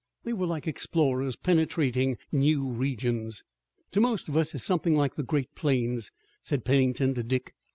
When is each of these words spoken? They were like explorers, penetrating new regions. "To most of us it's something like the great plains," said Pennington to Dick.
They 0.23 0.33
were 0.33 0.47
like 0.47 0.65
explorers, 0.67 1.35
penetrating 1.35 2.17
new 2.31 2.65
regions. 2.67 3.43
"To 3.91 4.01
most 4.01 4.27
of 4.27 4.35
us 4.35 4.55
it's 4.55 4.63
something 4.63 4.95
like 4.95 5.13
the 5.13 5.21
great 5.21 5.53
plains," 5.53 6.09
said 6.41 6.65
Pennington 6.65 7.13
to 7.13 7.21
Dick. 7.21 7.53